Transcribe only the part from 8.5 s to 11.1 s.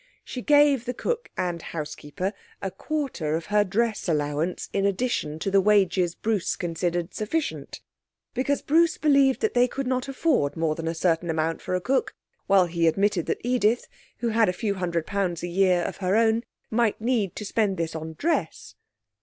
Bruce believed that they could not afford more than a